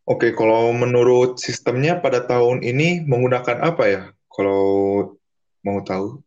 Oke, 0.08 0.32
okay, 0.32 0.40
kalau 0.40 0.72
menurut 0.72 1.36
sistemnya 1.36 2.00
pada 2.00 2.24
tahun 2.24 2.64
ini 2.64 3.04
menggunakan 3.04 3.60
apa 3.60 3.84
ya? 3.92 4.04
Kalau 4.32 4.64
mau 5.68 5.84
tahu? 5.84 6.24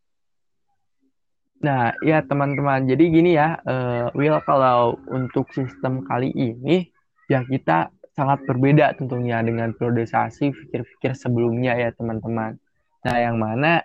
Nah, 1.64 1.96
ya 2.04 2.20
teman-teman. 2.20 2.84
Jadi 2.84 3.08
gini 3.08 3.40
ya, 3.40 3.56
uh, 3.64 4.12
Will 4.12 4.36
kalau 4.44 5.00
untuk 5.08 5.48
sistem 5.56 6.04
kali 6.04 6.28
ini 6.28 6.92
ya 7.32 7.40
kita 7.40 7.88
sangat 8.12 8.44
berbeda 8.44 9.00
tentunya 9.00 9.40
dengan 9.40 9.72
periodisasi 9.72 10.52
pikir-pikir 10.52 11.16
sebelumnya 11.16 11.72
ya 11.80 11.88
teman-teman. 11.96 12.60
Nah, 13.00 13.16
yang 13.16 13.40
mana 13.40 13.80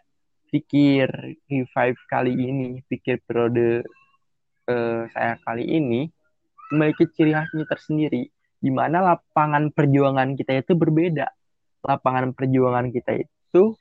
pikir 0.51 1.07
revive 1.47 2.01
kali 2.11 2.35
ini, 2.35 2.83
pikir 2.87 3.23
periode 3.23 3.87
uh, 4.69 5.07
saya 5.13 5.37
kali 5.45 5.65
ini 5.65 6.09
memiliki 6.73 7.05
ciri 7.13 7.31
khasnya 7.33 7.65
tersendiri 7.69 8.29
di 8.59 8.71
mana 8.73 9.01
lapangan 9.01 9.69
perjuangan 9.69 10.33
kita 10.33 10.65
itu 10.65 10.73
berbeda. 10.73 11.29
Lapangan 11.85 12.33
perjuangan 12.33 12.89
kita 12.89 13.21
itu 13.21 13.77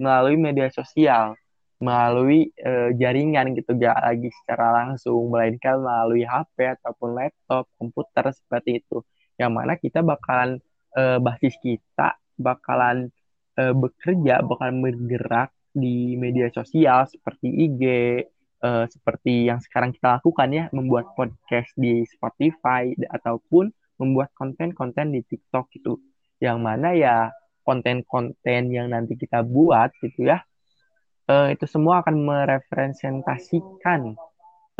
melalui 0.00 0.40
media 0.40 0.72
sosial, 0.72 1.36
melalui 1.76 2.48
uh, 2.64 2.88
jaringan 2.96 3.52
gitu, 3.52 3.76
gak 3.76 4.00
lagi 4.00 4.32
secara 4.42 4.72
langsung, 4.72 5.28
melainkan 5.28 5.76
melalui 5.76 6.24
HP 6.24 6.80
ataupun 6.80 7.20
laptop, 7.20 7.68
komputer 7.76 8.32
seperti 8.32 8.80
itu. 8.80 9.04
Yang 9.36 9.52
mana 9.52 9.72
kita 9.76 10.00
bakalan 10.00 10.56
uh, 10.96 11.20
basis 11.20 11.54
kita 11.60 12.16
bakalan 12.40 13.12
uh, 13.60 13.76
bekerja, 13.76 14.40
bakalan 14.40 14.80
bergerak 14.80 15.52
di 15.74 16.14
media 16.16 16.48
sosial 16.54 17.04
seperti 17.10 17.50
IG, 17.50 17.82
uh, 18.64 18.84
seperti 18.88 19.52
yang 19.52 19.60
sekarang 19.60 19.92
kita 19.92 20.18
lakukan 20.18 20.48
ya, 20.48 20.64
membuat 20.72 21.12
podcast 21.12 21.70
di 21.76 22.02
Spotify 22.08 22.88
ataupun 22.96 23.68
membuat 24.00 24.32
konten-konten 24.32 25.12
di 25.12 25.20
TikTok 25.22 25.68
itu. 25.76 26.00
Yang 26.40 26.58
mana 26.58 26.88
ya 26.96 27.30
konten-konten 27.62 28.62
yang 28.72 28.90
nanti 28.90 29.14
kita 29.14 29.44
buat 29.44 29.92
gitu 30.00 30.32
ya, 30.32 30.40
uh, 31.28 31.48
itu 31.52 31.64
semua 31.68 32.00
akan 32.00 32.16
merepresentasikan 32.24 34.16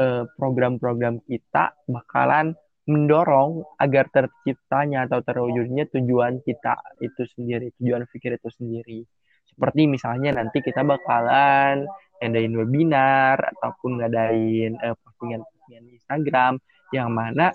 uh, 0.00 0.24
program-program 0.36 1.20
kita 1.24 1.76
bakalan 1.88 2.56
mendorong 2.84 3.64
agar 3.80 4.12
terciptanya 4.12 5.08
atau 5.08 5.24
terwujudnya 5.24 5.88
tujuan 5.88 6.44
kita 6.44 6.76
itu 7.00 7.24
sendiri, 7.32 7.72
tujuan 7.80 8.04
pikir 8.04 8.36
itu 8.36 8.50
sendiri. 8.52 9.00
Seperti 9.48 9.88
misalnya 9.88 10.36
nanti 10.36 10.60
kita 10.60 10.84
bakalan 10.84 11.88
ngadain 12.22 12.54
webinar 12.54 13.36
ataupun 13.56 14.00
ngadain 14.02 14.78
uh, 14.80 14.94
postingan-postingan 15.02 15.84
Instagram 15.94 16.52
yang 16.94 17.10
mana 17.10 17.50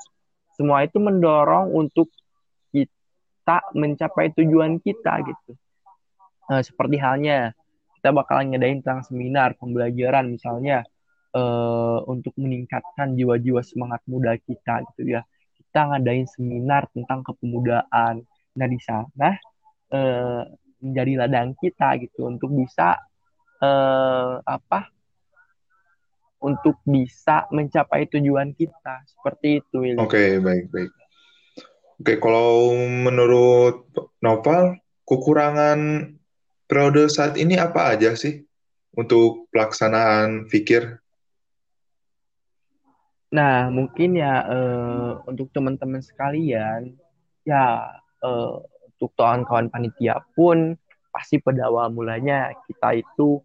semua 0.59 0.83
itu 0.83 0.99
mendorong 0.99 1.71
untuk 1.71 2.11
kita 2.75 3.63
mencapai 3.71 4.35
tujuan 4.35 4.77
kita 4.83 5.23
gitu. 5.23 5.51
Uh, 6.51 6.59
seperti 6.59 6.99
halnya 6.99 7.55
kita 7.99 8.11
bakalan 8.11 8.51
ngadain 8.51 8.83
tentang 8.83 9.03
seminar 9.07 9.55
pembelajaran 9.55 10.31
misalnya 10.35 10.83
uh, 11.35 11.99
untuk 12.07 12.35
meningkatkan 12.35 13.15
jiwa-jiwa 13.15 13.63
semangat 13.63 14.03
muda 14.07 14.35
kita 14.35 14.83
gitu 14.93 15.15
ya. 15.15 15.21
Kita 15.55 15.95
ngadain 15.95 16.27
seminar 16.27 16.91
tentang 16.91 17.23
kepemudaan. 17.23 18.25
Nah 18.57 18.67
di 18.67 18.79
sana 18.83 19.35
uh, 19.93 20.43
menjadi 20.79 21.13
ladang 21.23 21.55
kita 21.59 21.99
gitu 21.99 22.27
untuk 22.27 22.51
bisa 22.55 22.99
eh, 23.59 24.33
apa 24.43 24.89
untuk 26.39 26.79
bisa 26.87 27.45
mencapai 27.51 28.07
tujuan 28.07 28.55
kita 28.55 29.03
seperti 29.05 29.59
itu. 29.59 29.99
Oke 29.99 30.07
okay, 30.07 30.29
baik 30.39 30.65
baik. 30.71 30.91
Oke 31.99 32.15
okay, 32.15 32.17
kalau 32.23 32.71
menurut 32.79 33.91
Novel 34.23 34.79
kekurangan 35.03 35.79
periode 36.63 37.11
saat 37.11 37.35
ini 37.35 37.59
apa 37.59 37.91
aja 37.91 38.15
sih 38.15 38.39
untuk 38.95 39.51
pelaksanaan 39.51 40.47
fikir? 40.47 41.03
Nah 43.35 43.67
mungkin 43.67 44.15
ya 44.15 44.47
eh, 44.47 45.11
untuk 45.27 45.51
teman-teman 45.51 45.99
sekalian 45.99 46.95
ya 47.43 47.99
eh, 48.23 48.53
untuk 48.95 49.11
kawan-kawan 49.19 49.67
panitia 49.67 50.23
pun 50.35 50.79
pasti 51.11 51.41
pada 51.41 51.67
awal 51.67 51.91
mulanya 51.91 52.55
kita 52.69 53.01
itu 53.01 53.43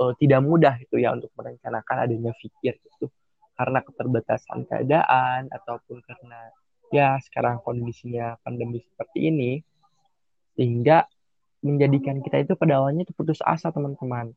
uh, 0.00 0.12
tidak 0.16 0.40
mudah 0.40 0.74
itu 0.80 1.00
ya 1.02 1.12
untuk 1.12 1.32
merencanakan 1.36 1.96
adanya 2.08 2.32
fikir 2.38 2.78
itu. 2.78 3.06
Karena 3.52 3.84
keterbatasan 3.84 4.64
keadaan 4.64 5.52
ataupun 5.52 6.00
karena 6.06 6.50
ya 6.92 7.16
sekarang 7.20 7.60
kondisinya 7.60 8.36
pandemi 8.40 8.80
seperti 8.80 9.32
ini 9.32 9.52
sehingga 10.56 11.08
menjadikan 11.64 12.20
kita 12.20 12.42
itu 12.42 12.52
pada 12.58 12.82
awalnya 12.82 13.06
itu 13.08 13.14
putus 13.16 13.40
asa 13.44 13.70
teman-teman. 13.72 14.32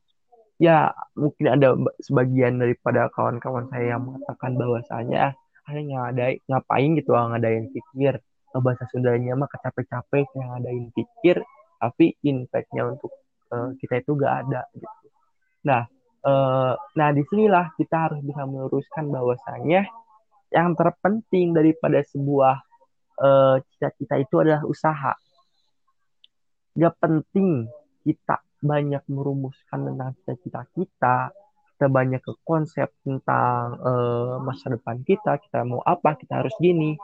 Ya 0.56 0.96
mungkin 1.20 1.52
ada 1.52 1.76
sebagian 2.00 2.64
daripada 2.64 3.12
kawan-kawan 3.12 3.68
saya 3.72 3.98
yang 3.98 4.08
mengatakan 4.08 4.56
bahwasanya 4.56 5.36
ada 5.68 6.26
ngapain 6.48 6.96
gitu 6.96 7.12
ngadain 7.12 7.72
pikir? 7.72 8.20
Bahasa 8.56 8.88
Sundanya 8.88 9.36
mah 9.36 9.52
kecapek-capek 9.52 10.32
yang 10.40 10.48
ngadain 10.56 10.88
pikir 10.96 11.44
tapi 11.76 12.16
impactnya 12.24 12.88
untuk 12.88 13.12
uh, 13.52 13.76
kita 13.84 14.00
itu 14.00 14.16
gak 14.16 14.48
ada 14.48 14.64
gitu 14.80 15.08
Nah, 15.66 15.84
eh, 16.26 16.74
nah 16.78 17.10
di 17.12 17.22
sinilah 17.26 17.74
kita 17.76 18.10
harus 18.10 18.22
bisa 18.22 18.46
meluruskan 18.46 19.10
bahwasanya 19.10 19.90
yang 20.54 20.78
terpenting 20.78 21.52
daripada 21.52 22.00
sebuah 22.06 22.56
eh, 23.26 23.56
cita-cita 23.74 24.16
itu 24.22 24.36
adalah 24.40 24.62
usaha. 24.64 25.14
Gak 26.76 26.96
penting 27.00 27.66
kita 28.06 28.44
banyak 28.66 29.04
merumuskan 29.08 29.94
tentang 29.94 30.12
cita-cita 30.22 30.62
kita, 30.74 31.18
kita 31.76 31.88
banyak 31.92 32.24
ke 32.24 32.34
konsep 32.48 32.88
tentang 33.04 33.76
uh, 33.84 34.40
masa 34.40 34.72
depan 34.72 35.04
kita, 35.04 35.38
kita 35.44 35.68
mau 35.68 35.84
apa, 35.84 36.16
kita 36.16 36.40
harus 36.40 36.56
gini. 36.58 36.96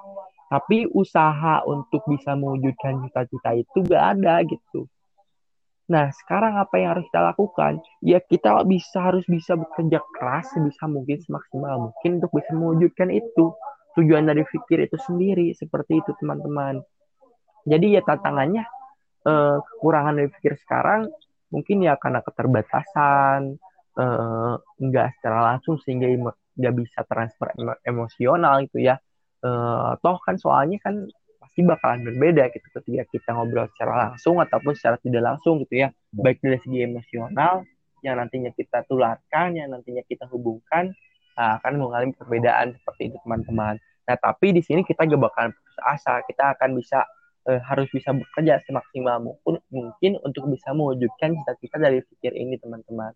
Tapi 0.48 0.88
usaha 0.92 1.64
untuk 1.64 2.04
bisa 2.08 2.36
mewujudkan 2.36 3.04
cita-cita 3.08 3.52
itu 3.56 3.78
gak 3.88 4.04
ada 4.18 4.40
gitu. 4.48 4.88
Nah, 5.92 6.08
sekarang 6.24 6.56
apa 6.56 6.80
yang 6.80 6.96
harus 6.96 7.06
kita 7.12 7.36
lakukan? 7.36 7.84
Ya 8.00 8.24
kita 8.24 8.64
bisa 8.64 9.12
harus 9.12 9.28
bisa 9.28 9.60
bekerja 9.60 10.00
keras 10.16 10.48
sebisa 10.56 10.88
mungkin 10.88 11.20
semaksimal 11.20 11.92
mungkin 11.92 12.24
untuk 12.24 12.32
bisa 12.32 12.52
mewujudkan 12.56 13.12
itu. 13.12 13.52
Tujuan 14.00 14.24
dari 14.24 14.48
pikir 14.48 14.88
itu 14.88 14.96
sendiri 15.04 15.52
seperti 15.52 16.00
itu 16.00 16.16
teman-teman. 16.16 16.80
Jadi 17.68 18.00
ya 18.00 18.02
tantangannya 18.08 18.64
eh, 19.28 19.58
kekurangan 19.60 20.16
dari 20.16 20.30
pikir 20.32 20.56
sekarang 20.64 21.12
mungkin 21.52 21.84
ya 21.84 22.00
karena 22.00 22.24
keterbatasan 22.24 23.60
eh, 24.00 24.54
secara 25.20 25.40
langsung 25.52 25.76
sehingga 25.84 26.08
nggak 26.56 26.74
bisa 26.80 27.04
transfer 27.04 27.52
emosional 27.84 28.64
itu 28.64 28.80
ya. 28.80 28.96
Eh, 29.44 29.92
toh 30.00 30.18
kan 30.24 30.40
soalnya 30.40 30.80
kan 30.80 31.04
pasti 31.62 31.78
bakalan 31.78 32.02
berbeda 32.02 32.50
gitu 32.50 32.68
ketika 32.74 33.04
kita 33.14 33.30
ngobrol 33.38 33.70
secara 33.78 34.10
langsung 34.10 34.42
ataupun 34.42 34.74
secara 34.74 34.98
tidak 34.98 35.22
langsung 35.22 35.62
gitu 35.62 35.86
ya. 35.86 35.88
Hmm. 35.94 36.26
baik 36.26 36.42
dari 36.42 36.58
segi 36.58 36.80
emosional 36.82 37.54
yang 38.02 38.18
nantinya 38.18 38.50
kita 38.58 38.82
tularkan 38.90 39.54
yang 39.54 39.70
nantinya 39.70 40.02
kita 40.10 40.26
hubungkan 40.34 40.90
nah, 41.38 41.62
akan 41.62 41.78
mengalami 41.78 42.14
perbedaan 42.18 42.74
seperti 42.82 43.14
itu 43.14 43.18
teman-teman. 43.22 43.78
Nah 44.10 44.18
tapi 44.18 44.58
di 44.58 44.66
sini 44.66 44.82
kita 44.82 45.06
gak 45.06 45.22
bakalan 45.22 45.54
putus 45.54 45.78
asa. 45.86 46.26
Kita 46.26 46.58
akan 46.58 46.70
bisa 46.74 47.06
eh, 47.46 47.62
harus 47.62 47.86
bisa 47.94 48.10
bekerja 48.10 48.58
semaksimal 48.66 49.22
mungkin 49.22 49.62
mungkin 49.70 50.12
untuk 50.26 50.50
bisa 50.50 50.74
mewujudkan 50.74 51.38
cita-cita 51.38 51.78
dari 51.78 52.02
pikir 52.02 52.34
ini 52.34 52.58
teman-teman. 52.58 53.14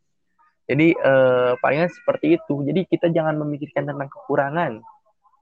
Jadi 0.70 0.94
eh, 0.94 1.52
palingan 1.58 1.90
seperti 1.90 2.38
itu. 2.38 2.62
Jadi 2.62 2.86
kita 2.86 3.10
jangan 3.10 3.42
memikirkan 3.42 3.90
tentang 3.90 4.06
kekurangan 4.06 4.86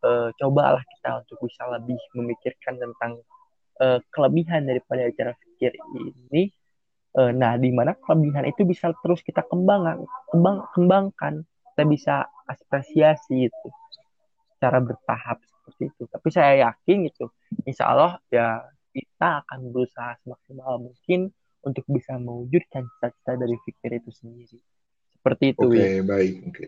uh, 0.03 0.29
cobalah 0.37 0.83
kita 0.83 1.23
untuk 1.23 1.39
bisa 1.47 1.63
lebih 1.71 1.99
memikirkan 2.13 2.77
tentang 2.77 3.23
uh, 3.81 3.99
kelebihan 4.11 4.67
daripada 4.67 5.07
cara 5.15 5.33
pikir 5.39 5.73
ini. 5.97 6.51
Uh, 7.13 7.29
nah, 7.29 7.53
di 7.61 7.69
mana 7.69 7.93
kelebihan 7.93 8.49
itu 8.49 8.65
bisa 8.65 8.89
terus 9.05 9.21
kita 9.21 9.45
kembangkan, 9.45 10.05
kembang, 10.33 10.65
kembangkan. 10.73 11.33
Kita 11.73 11.83
bisa 11.89 12.15
apresiasi 12.49 13.49
itu 13.49 13.67
cara 14.63 14.79
bertahap 14.79 15.43
seperti 15.43 15.91
itu 15.91 16.03
tapi 16.07 16.27
saya 16.31 16.71
yakin 16.71 17.11
gitu 17.11 17.27
insya 17.67 17.91
Allah 17.91 18.15
ya 18.31 18.63
kita 18.95 19.43
akan 19.43 19.59
berusaha 19.75 20.15
semaksimal 20.23 20.79
mungkin 20.79 21.35
untuk 21.63 21.83
bisa 21.91 22.15
mewujudkan 22.15 22.87
cita-cita 22.87 23.35
dari 23.35 23.55
pikir 23.67 23.99
itu 23.99 24.11
sendiri 24.15 24.59
seperti 25.19 25.51
itu 25.51 25.67
oke 25.67 25.75
okay, 25.75 25.99
baik 25.99 26.35
oke 26.47 26.51
okay. 26.55 26.67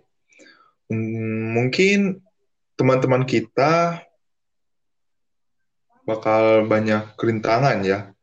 Hmm, 0.85 1.57
mungkin 1.57 2.21
teman-teman 2.75 3.23
kita 3.23 4.03
bakal 6.05 6.67
banyak 6.69 7.15
kerintangan 7.17 7.81
ya 7.81 8.15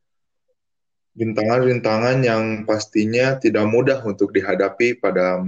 rintangan-rintangan 1.13 2.25
yang 2.25 2.43
pastinya 2.65 3.37
tidak 3.37 3.69
mudah 3.69 4.01
untuk 4.01 4.33
dihadapi 4.33 4.97
pada 4.97 5.45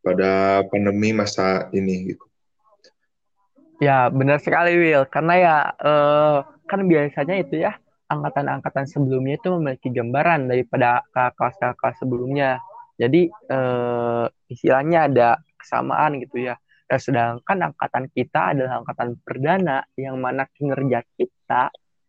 pada 0.00 0.64
pandemi 0.72 1.12
masa 1.12 1.68
ini 1.76 2.14
gitu. 2.14 2.24
Ya, 3.78 4.10
benar 4.10 4.40
sekali 4.40 4.74
Will. 4.74 5.04
Karena 5.06 5.34
ya 5.36 5.56
eh, 5.76 6.38
kan 6.66 6.80
biasanya 6.88 7.36
itu 7.38 7.62
ya 7.62 7.76
angkatan-angkatan 8.08 8.88
sebelumnya 8.88 9.36
itu 9.36 9.52
memiliki 9.60 9.92
gambaran 9.92 10.48
daripada 10.48 11.04
kelas-kelas 11.12 11.96
sebelumnya. 12.00 12.58
Jadi 12.96 13.28
eh, 13.28 14.24
istilahnya 14.48 15.12
ada 15.12 15.28
kesamaan 15.60 16.18
gitu 16.24 16.48
ya. 16.48 16.56
Nah, 16.88 16.96
sedangkan 17.00 17.58
angkatan 17.68 18.08
kita 18.08 18.56
adalah 18.56 18.80
angkatan 18.80 19.20
perdana 19.20 19.84
yang 20.00 20.16
mana 20.16 20.48
kinerja 20.48 21.04
kita 21.20 21.68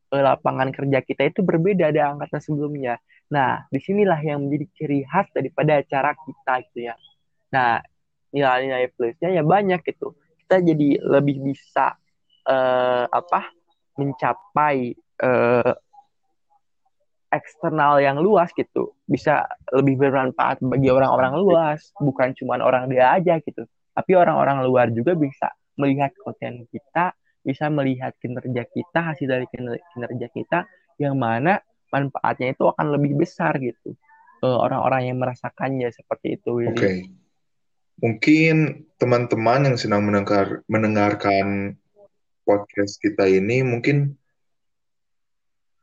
lapangan 0.09 0.73
kerja 0.73 1.05
kita 1.05 1.29
itu 1.29 1.45
berbeda 1.45 1.93
dari 1.93 2.01
angkatan 2.01 2.41
sebelumnya. 2.41 2.97
Nah, 3.29 3.61
di 3.69 3.77
sinilah 3.77 4.17
yang 4.25 4.41
menjadi 4.41 4.65
ciri 4.73 4.99
khas 5.05 5.29
daripada 5.29 5.77
acara 5.77 6.17
kita 6.17 6.53
gitu 6.71 6.79
ya. 6.89 6.95
Nah, 7.53 7.77
nilai-nilai 8.33 8.89
plusnya 8.93 9.29
ya 9.29 9.45
banyak 9.45 9.85
gitu. 9.85 10.17
Kita 10.45 10.65
jadi 10.65 10.97
lebih 10.97 11.45
bisa 11.45 11.93
uh, 12.49 13.05
apa 13.05 13.53
mencapai 14.01 14.97
uh, 15.21 15.73
eksternal 17.29 18.01
yang 18.01 18.17
luas 18.17 18.49
gitu. 18.57 18.97
Bisa 19.05 19.45
lebih 19.69 20.01
bermanfaat 20.01 20.65
bagi 20.65 20.89
orang-orang 20.89 21.37
luas, 21.37 21.93
bukan 22.01 22.33
cuma 22.33 22.57
orang 22.57 22.89
dia 22.89 23.13
aja 23.13 23.37
gitu. 23.37 23.61
Tapi 23.99 24.15
orang-orang 24.15 24.63
luar 24.63 24.87
juga 24.95 25.11
bisa 25.19 25.51
melihat 25.75 26.15
konten 26.23 26.63
kita 26.71 27.11
bisa 27.43 27.71
melihat 27.71 28.13
kinerja 28.19 28.67
kita, 28.67 28.99
hasil 29.13 29.27
dari 29.27 29.47
kinerja 29.49 30.27
kita, 30.29 30.59
yang 30.99 31.15
mana 31.15 31.63
manfaatnya 31.89 32.53
itu 32.53 32.67
akan 32.69 32.87
lebih 32.99 33.17
besar 33.17 33.55
gitu. 33.57 33.95
Orang-orang 34.43 35.11
yang 35.11 35.17
merasakannya 35.19 35.89
seperti 35.91 36.39
itu. 36.39 36.69
Oke. 36.69 36.75
Okay. 36.75 36.97
Mungkin 37.99 38.55
teman-teman 38.95 39.67
yang 39.71 39.75
sedang 39.75 40.07
mendengar, 40.07 40.63
mendengarkan 40.71 41.75
podcast 42.47 42.95
kita 43.03 43.27
ini 43.27 43.59
mungkin 43.67 44.15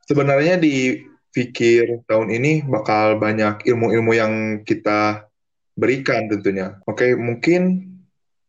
sebenarnya 0.08 0.56
di 0.56 1.04
pikir 1.36 2.08
tahun 2.08 2.32
ini 2.32 2.64
bakal 2.64 3.20
banyak 3.20 3.68
ilmu-ilmu 3.68 4.12
yang 4.16 4.32
kita 4.64 5.28
berikan 5.76 6.32
tentunya. 6.32 6.80
Oke, 6.88 7.12
okay, 7.12 7.12
mungkin 7.12 7.85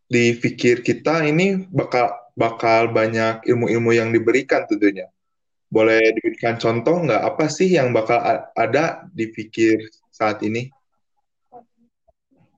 di 0.08 0.36
pikir 0.40 0.82
kita 0.82 1.28
ini 1.28 1.68
bakal 1.68 2.16
bakal 2.34 2.90
banyak 2.92 3.44
ilmu-ilmu 3.44 3.92
yang 3.92 4.10
diberikan 4.16 4.64
tentunya. 4.64 5.12
Boleh 5.68 6.00
diberikan 6.16 6.56
contoh 6.56 7.04
nggak 7.04 7.24
apa 7.28 7.52
sih 7.52 7.76
yang 7.76 7.92
bakal 7.92 8.24
ada 8.56 9.04
di 9.12 9.28
pikir 9.28 9.84
saat 10.08 10.40
ini? 10.48 10.72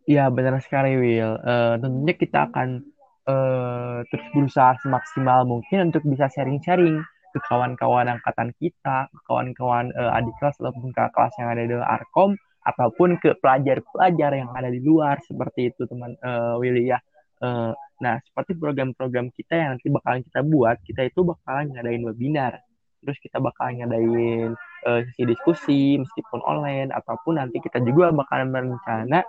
Iya 0.10 0.30
benar 0.30 0.58
sekali 0.62 0.98
Will. 0.98 1.38
Uh, 1.42 1.78
tentunya 1.82 2.14
kita 2.18 2.50
akan 2.50 2.82
uh, 3.30 4.02
terus 4.10 4.26
berusaha 4.34 4.74
semaksimal 4.82 5.46
mungkin 5.46 5.94
untuk 5.94 6.02
bisa 6.06 6.30
sharing-sharing 6.34 7.02
ke 7.30 7.40
kawan-kawan 7.46 8.10
angkatan 8.10 8.50
kita, 8.58 9.06
ke 9.10 9.20
kawan-kawan 9.30 9.94
uh, 9.94 10.18
adik 10.18 10.34
kelas 10.42 10.58
ataupun 10.58 10.90
ke 10.94 11.02
kelas 11.14 11.34
yang 11.38 11.50
ada 11.54 11.62
di 11.66 11.78
Arkom 11.78 12.34
ataupun 12.66 13.22
ke 13.22 13.38
pelajar-pelajar 13.38 14.32
yang 14.34 14.50
ada 14.54 14.70
di 14.70 14.82
luar 14.82 15.22
seperti 15.22 15.74
itu 15.74 15.86
teman 15.86 16.18
uh, 16.26 16.58
Willy 16.58 16.90
ya. 16.90 16.98
Uh, 17.40 17.72
nah, 18.04 18.20
seperti 18.20 18.60
program-program 18.60 19.32
kita 19.32 19.56
yang 19.56 19.70
nanti 19.76 19.88
bakalan 19.88 20.22
kita 20.28 20.40
buat, 20.44 20.78
kita 20.84 21.02
itu 21.08 21.24
bakalan 21.24 21.72
ngadain 21.72 22.04
webinar. 22.04 22.60
Terus 23.00 23.18
kita 23.24 23.40
bakalan 23.40 23.80
ngadain 23.84 24.52
uh, 24.88 25.00
sesi 25.08 25.24
diskusi 25.24 25.82
meskipun 26.00 26.44
online 26.44 26.92
ataupun 26.92 27.40
nanti 27.40 27.64
kita 27.64 27.80
juga 27.80 28.12
bakalan 28.12 28.52
berencana 28.52 29.24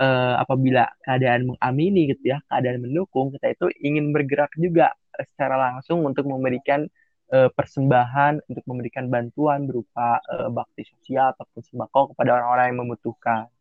uh, 0.00 0.34
apabila 0.40 0.88
keadaan 1.04 1.52
mengamini 1.52 2.16
gitu 2.16 2.32
ya, 2.32 2.38
keadaan 2.48 2.80
mendukung, 2.80 3.28
kita 3.36 3.52
itu 3.52 3.66
ingin 3.84 4.16
bergerak 4.16 4.50
juga 4.56 4.96
secara 5.20 5.60
langsung 5.60 6.00
untuk 6.08 6.24
memberikan 6.24 6.88
uh, 7.36 7.52
persembahan, 7.52 8.40
untuk 8.48 8.64
memberikan 8.64 9.12
bantuan 9.12 9.68
berupa 9.68 10.16
uh, 10.32 10.48
bakti 10.48 10.88
sosial 10.88 11.36
ataupun 11.36 11.60
sembako 11.60 12.16
kepada 12.16 12.40
orang-orang 12.40 12.66
yang 12.72 12.78
membutuhkan. 12.88 13.52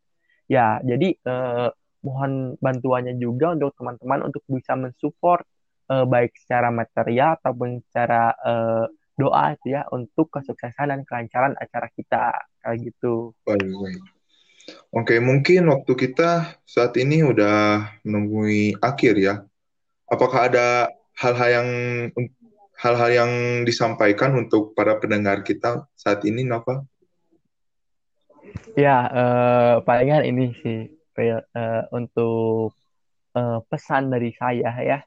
Ya, 0.49 0.81
jadi 0.81 1.13
uh, 1.29 1.69
mohon 1.99 2.55
bantuannya 2.63 3.19
juga 3.19 3.51
untuk 3.55 3.75
teman-teman 3.75 4.31
untuk 4.31 4.43
bisa 4.47 4.75
mensupport 4.79 5.43
uh, 5.91 6.05
baik 6.07 6.31
secara 6.39 6.71
material 6.71 7.35
ataupun 7.41 7.83
secara 7.89 8.31
uh, 8.39 8.85
doa 9.19 9.51
itu 9.51 9.75
ya 9.75 9.83
untuk 9.91 10.31
kesuksesan 10.31 10.95
dan 10.95 11.01
kelancaran 11.03 11.53
acara 11.59 11.91
kita 11.91 12.39
kayak 12.63 12.77
gitu. 12.87 13.35
Baik, 13.43 13.67
baik. 13.67 14.03
Oke, 14.93 15.17
mungkin 15.19 15.67
waktu 15.67 15.91
kita 15.97 16.61
saat 16.63 16.93
ini 16.95 17.25
udah 17.25 17.89
menunggu 18.05 18.77
akhir 18.79 19.17
ya. 19.19 19.43
Apakah 20.07 20.47
ada 20.47 20.67
hal-hal 21.19 21.49
yang 21.51 21.69
hal-hal 22.79 23.09
yang 23.11 23.31
disampaikan 23.67 24.39
untuk 24.39 24.71
para 24.71 24.95
pendengar 25.01 25.43
kita 25.43 25.89
saat 25.99 26.23
ini, 26.23 26.47
Nova? 26.47 26.85
Ya, 28.77 29.09
uh, 29.09 29.73
palingan 29.83 30.23
ini 30.23 30.55
sih 30.63 30.98
uh, 31.27 31.83
untuk 31.91 32.73
uh, 33.35 33.59
pesan 33.67 34.07
dari 34.09 34.31
saya 34.35 34.71
ya. 34.79 34.99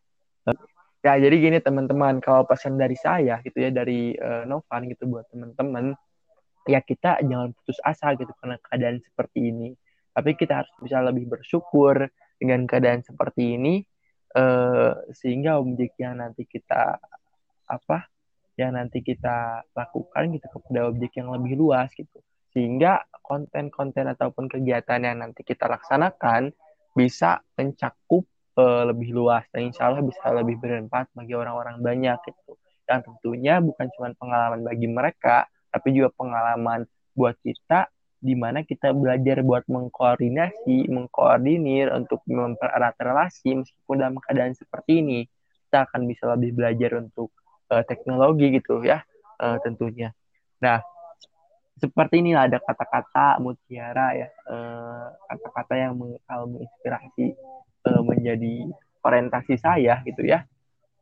Uh, 0.44 0.58
ya 1.00 1.18
jadi 1.18 1.36
gini 1.38 1.58
teman-teman, 1.58 2.20
kalau 2.20 2.44
pesan 2.44 2.76
dari 2.76 2.94
saya 2.94 3.40
gitu 3.40 3.58
ya 3.58 3.70
dari 3.72 4.12
uh, 4.16 4.44
Novan 4.44 4.92
gitu 4.92 5.08
buat 5.08 5.26
teman-teman, 5.32 5.96
ya 6.68 6.84
kita 6.84 7.24
jangan 7.24 7.56
putus 7.56 7.80
asa 7.82 8.12
gitu 8.14 8.30
karena 8.38 8.60
keadaan 8.60 8.98
seperti 9.00 9.40
ini. 9.48 9.68
Tapi 10.12 10.36
kita 10.36 10.62
harus 10.62 10.72
bisa 10.84 11.00
lebih 11.00 11.24
bersyukur 11.24 12.04
dengan 12.36 12.68
keadaan 12.68 13.00
seperti 13.00 13.56
ini 13.56 13.80
uh, 14.36 14.92
sehingga 15.14 15.56
objek 15.62 15.96
yang 15.96 16.20
nanti 16.20 16.44
kita 16.44 17.00
apa 17.68 18.10
yang 18.60 18.76
nanti 18.76 19.00
kita 19.00 19.64
lakukan 19.72 20.28
gitu 20.36 20.46
kepada 20.52 20.92
objek 20.92 21.16
yang 21.16 21.32
lebih 21.32 21.56
luas 21.56 21.88
gitu 21.96 22.20
sehingga 22.52 23.04
konten-konten 23.24 24.12
ataupun 24.12 24.48
kegiatan 24.48 25.00
yang 25.00 25.24
nanti 25.24 25.40
kita 25.40 25.68
laksanakan 25.68 26.52
bisa 26.92 27.40
mencakup 27.56 28.28
uh, 28.60 28.84
lebih 28.88 29.16
luas 29.16 29.48
dan 29.48 29.72
insya 29.72 29.88
Allah 29.88 30.04
bisa 30.04 30.28
lebih 30.32 30.60
bermanfaat 30.60 31.08
bagi 31.16 31.32
orang-orang 31.32 31.80
banyak 31.80 32.18
gitu. 32.28 32.60
Dan 32.84 33.00
tentunya 33.00 33.62
bukan 33.62 33.88
cuma 33.96 34.12
pengalaman 34.18 34.60
bagi 34.66 34.88
mereka, 34.90 35.48
tapi 35.72 35.96
juga 35.96 36.12
pengalaman 36.12 36.84
buat 37.16 37.36
kita 37.40 37.88
di 38.22 38.38
mana 38.38 38.62
kita 38.62 38.94
belajar 38.94 39.42
buat 39.42 39.66
mengkoordinasi, 39.66 40.86
mengkoordinir 40.92 41.90
untuk 41.90 42.22
mempererat 42.30 42.94
relasi 43.02 43.58
meskipun 43.58 43.96
dalam 43.98 44.16
keadaan 44.22 44.54
seperti 44.54 45.02
ini 45.02 45.20
kita 45.66 45.88
akan 45.90 46.06
bisa 46.06 46.30
lebih 46.36 46.54
belajar 46.54 47.00
untuk 47.00 47.34
uh, 47.72 47.82
teknologi 47.82 48.60
gitu 48.60 48.84
ya 48.84 49.02
uh, 49.42 49.58
tentunya. 49.64 50.14
Nah, 50.62 50.78
seperti 51.80 52.20
inilah 52.20 52.46
ada 52.46 52.58
kata-kata 52.60 53.40
mutiara 53.40 54.12
ya 54.14 54.28
eh, 54.28 55.06
kata-kata 55.28 55.74
yang 55.74 55.92
menginspirasi 55.96 57.34
uh, 57.88 58.02
menjadi 58.04 58.70
orientasi 59.02 59.58
saya 59.58 60.00
gitu 60.06 60.22
ya. 60.22 60.46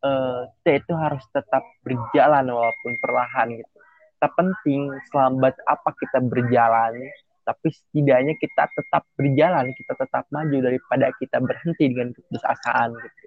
Uh, 0.00 0.48
kita 0.64 0.80
itu 0.80 0.92
harus 0.96 1.20
tetap 1.28 1.60
berjalan 1.84 2.48
walaupun 2.48 2.92
perlahan 3.04 3.52
gitu. 3.52 3.74
Tak 4.16 4.32
penting 4.36 4.88
selambat 5.12 5.56
apa 5.68 5.92
kita 5.96 6.24
berjalan 6.24 6.96
tapi 7.44 7.72
setidaknya 7.72 8.36
kita 8.38 8.68
tetap 8.70 9.02
berjalan 9.16 9.72
kita 9.74 9.92
tetap 9.96 10.24
maju 10.30 10.56
daripada 10.60 11.10
kita 11.18 11.40
berhenti 11.40 11.84
dengan 11.88 12.14
keputusasaan 12.14 12.88
gitu. 12.96 13.26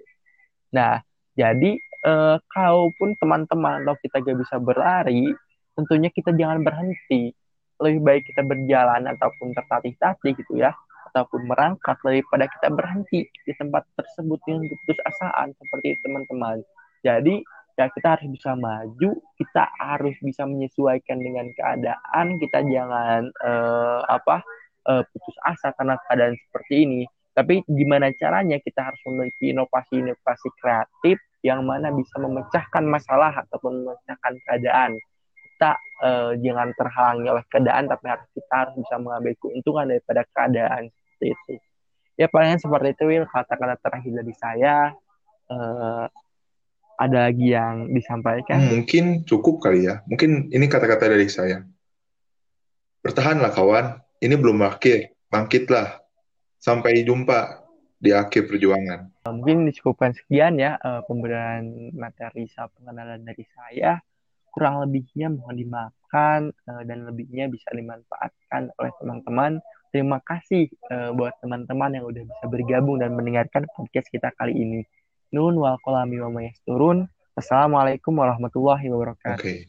Nah 0.74 1.02
jadi 1.34 1.78
uh, 2.06 2.36
kalaupun 2.50 3.18
teman-teman 3.18 3.82
atau 3.84 3.98
kita 4.00 4.22
gak 4.22 4.38
bisa 4.38 4.56
berlari 4.62 5.34
tentunya 5.74 6.10
kita 6.10 6.30
jangan 6.34 6.62
berhenti 6.62 7.34
lebih 7.82 8.00
baik 8.06 8.22
kita 8.30 8.42
berjalan 8.46 9.10
ataupun 9.10 9.50
tertatih-tatih 9.52 10.32
gitu 10.38 10.62
ya 10.62 10.70
ataupun 11.14 11.46
merangkak 11.46 11.98
daripada 12.02 12.50
kita 12.50 12.74
berhenti 12.74 13.30
di 13.30 13.52
tempat 13.54 13.86
tersebut 13.94 14.42
yang 14.50 14.66
putus 14.66 14.98
asaan 15.06 15.54
seperti 15.54 15.94
teman-teman. 16.02 16.58
Jadi 17.06 17.38
ya 17.78 17.86
kita 17.86 18.18
harus 18.18 18.26
bisa 18.34 18.58
maju, 18.58 19.10
kita 19.38 19.64
harus 19.78 20.18
bisa 20.18 20.42
menyesuaikan 20.42 21.18
dengan 21.22 21.46
keadaan, 21.54 22.38
kita 22.42 22.66
jangan 22.66 23.30
uh, 23.46 24.02
apa 24.10 24.42
uh, 24.90 25.02
putus 25.06 25.36
asa 25.46 25.70
karena 25.78 25.94
keadaan 26.10 26.34
seperti 26.50 26.74
ini. 26.82 27.02
Tapi 27.34 27.62
gimana 27.66 28.10
caranya 28.14 28.58
kita 28.62 28.90
harus 28.90 29.02
memiliki 29.06 29.54
inovasi-inovasi 29.54 30.48
kreatif 30.58 31.18
yang 31.46 31.66
mana 31.66 31.94
bisa 31.94 32.18
memecahkan 32.18 32.82
masalah 32.86 33.42
ataupun 33.46 33.86
memecahkan 33.86 34.34
keadaan. 34.46 34.98
Kita 35.64 35.80
eh, 36.04 36.32
jangan 36.44 36.68
terhalangi 36.76 37.28
oleh 37.32 37.44
keadaan, 37.48 37.84
tapi 37.88 38.04
harus 38.12 38.28
kita 38.36 38.52
harus 38.52 38.74
bisa 38.76 38.94
mengambil 39.00 39.32
keuntungan 39.40 39.88
daripada 39.88 40.22
keadaan 40.28 40.82
seperti 40.92 41.26
itu. 41.32 41.52
Ya 42.20 42.26
paling 42.28 42.60
seperti 42.60 42.92
itu 42.92 43.04
Will 43.08 43.24
kata-kata 43.24 43.80
terakhir 43.80 44.12
dari 44.12 44.34
saya. 44.36 44.92
Eh, 45.48 46.06
ada 46.94 47.18
lagi 47.26 47.56
yang 47.56 47.88
disampaikan? 47.90 48.60
Hmm, 48.60 48.84
mungkin 48.84 49.04
cukup 49.24 49.64
kali 49.64 49.88
ya. 49.88 50.04
Mungkin 50.04 50.52
ini 50.52 50.68
kata-kata 50.68 51.08
dari 51.08 51.26
saya. 51.32 51.64
Bertahanlah 53.00 53.50
kawan, 53.56 53.98
ini 54.20 54.34
belum 54.36 54.60
akhir. 54.60 55.16
Bangkitlah. 55.32 56.04
Sampai 56.60 57.00
jumpa 57.00 57.64
di 58.04 58.12
akhir 58.12 58.52
perjuangan. 58.52 59.24
Mungkin 59.24 59.68
dicukupkan 59.72 60.12
sekian 60.12 60.60
ya 60.60 60.76
uh, 60.76 61.00
pemberian 61.08 61.90
materi 61.96 62.44
pengenalan 62.52 63.24
dari 63.24 63.44
saya. 63.56 64.04
Kurang 64.54 64.86
lebihnya 64.86 65.34
mohon 65.34 65.58
dimaafkan 65.58 66.54
uh, 66.70 66.82
dan 66.86 67.10
lebihnya 67.10 67.50
bisa 67.50 67.66
dimanfaatkan 67.74 68.70
oleh 68.78 68.92
teman-teman. 69.02 69.58
Terima 69.90 70.22
kasih 70.22 70.70
uh, 70.94 71.10
buat 71.14 71.34
teman-teman 71.42 71.98
yang 71.98 72.06
udah 72.06 72.22
bisa 72.22 72.44
bergabung 72.46 73.02
dan 73.02 73.18
mendengarkan 73.18 73.66
podcast 73.74 74.06
kita 74.14 74.30
kali 74.38 74.54
ini. 74.54 74.80
Nun 75.34 75.58
wal 75.58 75.78
kolami 75.82 76.22
wa 76.22 76.30
turun. 76.62 77.10
Assalamualaikum 77.34 78.14
warahmatullahi 78.14 78.86
wabarakatuh. 78.94 79.42
Oke. 79.42 79.42
Okay. 79.42 79.60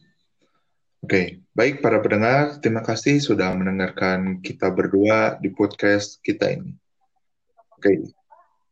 Oke, 1.06 1.14
okay. 1.14 1.28
baik 1.54 1.86
para 1.86 2.02
pendengar, 2.02 2.58
terima 2.66 2.82
kasih 2.82 3.22
sudah 3.22 3.54
mendengarkan 3.54 4.42
kita 4.42 4.74
berdua 4.74 5.38
di 5.38 5.54
podcast 5.54 6.18
kita 6.26 6.50
ini. 6.50 6.74
Oke, 7.78 7.78
okay. 7.78 7.98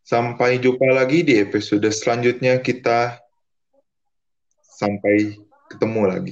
sampai 0.02 0.58
jumpa 0.58 0.98
lagi 0.98 1.22
di 1.22 1.38
episode 1.38 1.86
selanjutnya 1.94 2.58
kita 2.58 3.22
sampai 4.66 5.38
ketemu 5.70 6.02
lagi. 6.12 6.32